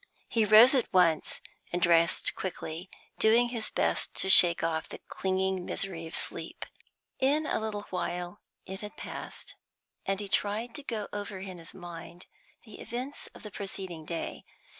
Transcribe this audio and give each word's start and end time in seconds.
He 0.27 0.45
rose 0.45 0.73
at 0.73 0.91
once, 0.91 1.41
and 1.71 1.79
dressed 1.79 2.33
quickly, 2.33 2.89
doing 3.19 3.49
his 3.49 3.69
best 3.69 4.15
to 4.15 4.31
shake 4.31 4.63
off 4.63 4.89
the 4.89 4.97
clinging 4.97 5.63
misery 5.63 6.07
of 6.07 6.15
sleep. 6.15 6.65
In 7.19 7.45
a 7.45 7.59
little 7.59 7.83
while 7.91 8.41
it 8.65 8.81
had 8.81 8.97
passed, 8.97 9.53
and 10.07 10.19
he 10.19 10.27
tried 10.27 10.73
to 10.73 10.81
go 10.81 11.07
over 11.13 11.37
in 11.37 11.59
his 11.59 11.75
mind 11.75 12.25
the 12.65 12.79
events 12.79 13.27
of 13.35 13.43
the 13.43 13.51
preceding 13.51 14.03
day. 14.03 14.43